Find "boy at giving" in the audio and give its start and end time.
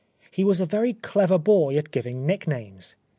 1.37-2.25